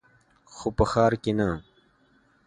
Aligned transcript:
خو 0.55 0.67
په 0.77 0.85
ښار 0.91 1.13
کښې 1.23 1.31
نه. 1.39 1.49